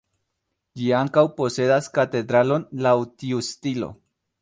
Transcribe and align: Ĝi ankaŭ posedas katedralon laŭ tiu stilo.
Ĝi 0.79 0.87
ankaŭ 0.99 1.25
posedas 1.41 1.91
katedralon 1.99 2.69
laŭ 2.87 2.97
tiu 3.25 3.47
stilo. 3.53 3.97